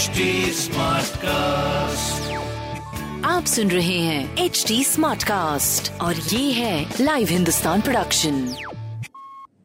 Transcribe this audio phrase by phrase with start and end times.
[0.00, 2.28] HD Smartcast.
[3.24, 8.34] आप सुन रहे हैं एच डी स्मार्ट कास्ट और ये है लाइव हिंदुस्तान प्रोडक्शन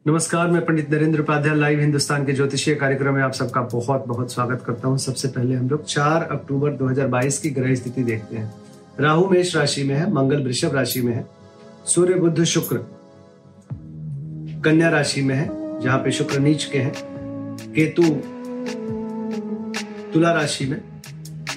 [0.06, 4.32] नमस्कार मैं पंडित नरेंद्र उपाध्याय लाइव हिंदुस्तान के ज्योतिषीय कार्यक्रम में आप सबका बहुत बहुत
[4.32, 8.52] स्वागत करता हूँ। सबसे पहले हम लोग 4 अक्टूबर 2022 की ग्रह स्थिति देखते हैं।
[9.00, 11.26] राहु मेष राशि में है मंगल वृषभ राशि में है
[11.94, 12.86] सूर्य बुद्ध शुक्र
[14.64, 15.50] कन्या राशि में है
[15.80, 16.94] जहाँ पे शुक्र नीच के हैं।
[17.74, 18.02] केतु
[20.16, 20.80] तुला राशि में।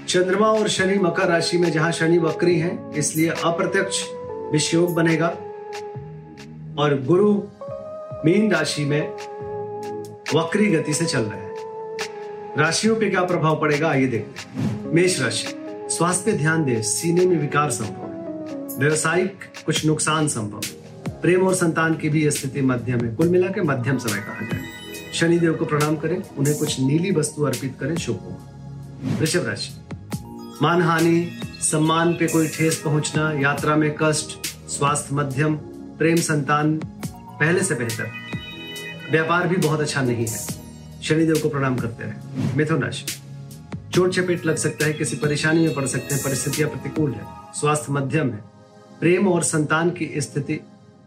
[0.08, 4.04] चंद्रमा और शनि मकर राशि में जहाँ शनि वक्री हैं, इसलिए अप्रत्यक्ष
[4.52, 5.28] विषयोग बनेगा।
[6.78, 7.34] और गुरु
[8.26, 9.14] मीन राशि में
[10.36, 11.56] वक्री गति से चल रहे हैं।
[12.58, 15.48] राशियों पे क्या प्रभाव पड़ेगा, आइए देखते हैं। मेष राशि,
[15.90, 20.62] स्वास्थ्य पे ध्यान दें, सीने में विकार संभव है। व्यवसायिक कुछ नुकसान संभव
[21.22, 24.79] प्रेम और संतान की भी स्थिति मध्यम है कुल मिला के मध्यम समय कहा जाए।
[25.14, 28.56] शनिदेव को प्रणाम करें, उन्हें कुछ नीली वस्तु अर्पित करें, शुभ होगा।
[29.20, 29.98] वृषभ राशि।
[30.62, 34.30] मानहानि, सम्मान पे कोई ठेस पहुँचना, यात्रा में कष्ट,
[34.70, 35.56] स्वास्थ्य मध्यम,
[35.98, 36.78] प्रेम संतान,
[37.40, 38.12] पहले से बेहतर।
[39.12, 40.48] व्यापार भी बहुत अच्छा नहीं है।
[41.04, 43.06] शनिदेव को प्रणाम करते रहे। मिथुन राशि।
[43.94, 47.22] चोट चपेट लग सकता है, किसी परेशानी में पड़ सकते हैं, परिस्थितियाँ प्रतिकूल है,
[47.56, 48.44] स्वास्थ्य मध्यम है।
[49.00, 50.54] प्रेम और संतान की स्थिति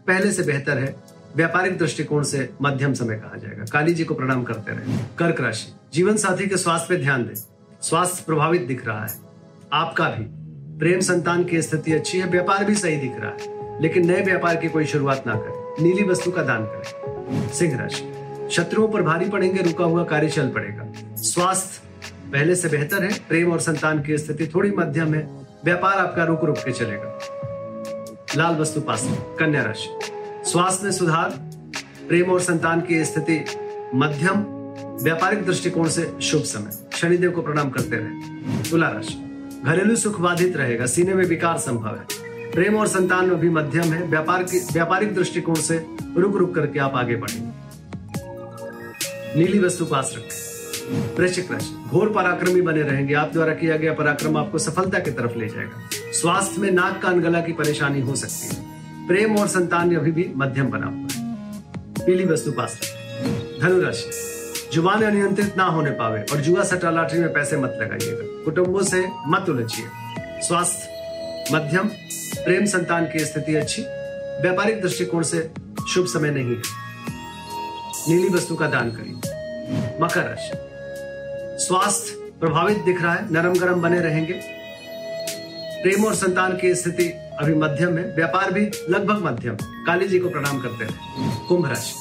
[0.07, 0.95] पहले से बेहतर है
[1.35, 5.73] व्यापारिक दृष्टिकोण से मध्यम समय कहा जाएगा। काली जी को प्रणाम करते रहे। कर्क राशि,
[5.93, 7.35] जीवन साथी के स्वास्थ्य पे ध्यान दें।
[7.81, 9.13] स्वास्थ्य प्रभावित दिख रहा है।
[9.73, 10.43] आपका भी।
[10.79, 14.55] प्रेम संतान की स्थिति अच्छी है, व्यापार भी सही दिख रहा है। लेकिन नए व्यापार
[14.55, 18.13] की कोई शुरुआत ना करें। नीली वस्तु का दान करें। सिंह राशि,
[18.51, 21.81] शत्रुओं पर भारी पड़ेंगे, रुका हुआ कार्य चल पड़ेगा। स्वास्थ्य
[22.31, 26.43] पहले से बेहतर है। प्रेम और संतान की स्थिति थोड़ी मध्यम है। व्यापार आपका रुक
[26.43, 27.19] रुक के चलेगा।
[28.37, 29.89] लाल वस्तु पास। कन्या राशि
[30.45, 31.29] स्वास्थ्य में सुधार,
[32.07, 33.45] प्रेम और संतान की स्थिति,
[33.95, 34.45] मध्यम,
[35.03, 39.13] व्यापारिक दृष्टिकोण से शुभ समय। शनिदेव को प्रणाम करते रहे। तुला राशि।
[39.65, 42.05] घरेलू सुख बाधित रहेगा। सीने में विकार संभव है।
[42.51, 45.85] प्रेम और संतान में भी मध्यम है। व्यापार की, व्यापारिक दृष्टिकोण से
[46.17, 47.63] रुक रुक करके आप आगे बढ़ेंगे
[49.39, 54.37] नीली वस्तु पास रखें वृश्चिक राशि। घोर पराक्रमी बने रहेंगे। आप द्वारा किया गया पराक्रम
[54.37, 58.55] आपको सफलता की तरफ़ ले जाएगा। स्वास्थ्य में नाक कान गला की परेशानी हो सकती
[58.55, 58.72] है।
[59.07, 61.33] प्रेम और संतान अभी भी मध्यम बना हुआ है।
[62.05, 63.91] पीली वस्तु पास रखें। धनु
[64.73, 69.03] ज़ुबान अनियंत्रित ना होने पावे और जुआ सट्टा लॉटरी में पैसे मत लगाइएगा। कुटुंबों से
[69.27, 69.85] मत उलझिए।
[70.41, 70.87] स्वास्थ्य,
[71.55, 71.87] मध्यम,
[72.45, 73.81] प्रेम संतान की स्थिति अच्छी,
[74.41, 75.51] व्यापारिक दृष्टिकोण से
[75.89, 76.61] शुभ समय नहीं है।
[78.09, 79.13] नीली वस्तु का दान करिए।
[80.01, 80.51] मकर राशि,
[81.65, 84.33] स्वास्थ्य प्रभावित दिख रहा है, नरम गरम बने रहेंगे।
[85.83, 89.55] प्रेम और संतान की स्थिति अभी मध्यम है। व्यापार भी लगभग मध्यम।
[89.85, 91.93] काली जी को प्रणाम करते रहे कुंभ राशि।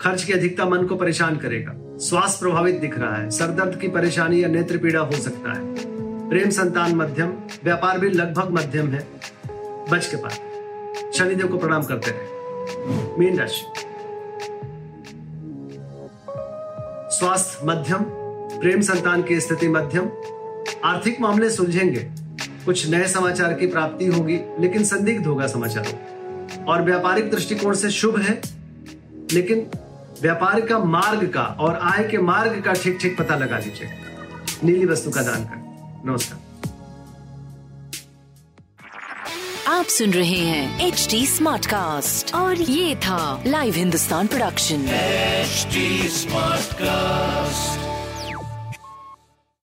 [0.00, 4.42] खर्च की अधिकता मन को परेशान करेगा। स्वास्थ्य प्रभावित दिख रहा है। सरदर्द की परेशानी
[4.44, 5.74] या नेत्र पीड़ा हो सकता है।
[6.28, 7.32] प्रेम संतान मध्यम।
[7.64, 9.06] व्यापार भी लगभग मध्यम है।
[9.90, 10.40] बच के पास
[11.14, 13.64] शनिदेव को प्रणाम करते रहे मीन राशि।
[17.18, 18.04] स्वास्थ्य मध्यम।
[18.60, 20.10] प्रेम संतान की स्थिति मध्यम।
[20.84, 22.27] आर्थिक मामले सुलझेंगे।
[22.64, 28.18] कुछ नए समाचार की प्राप्ति होगी लेकिन संदिग्ध होगा समाचार। और व्यापारिक दृष्टिकोण से शुभ
[28.18, 28.40] है
[29.32, 29.66] लेकिन
[30.22, 33.90] व्यापार का मार्ग का और आय के मार्ग का ठीक ठीक पता लगा लीजिए।
[34.64, 36.46] नीली वस्तु का दान कर। नमस्कार।
[39.68, 46.68] आप सुन रहे हैं एच डी स्मार्ट कास्ट और ये था live Hindustan production smart
[46.68, 47.97] Smartcast.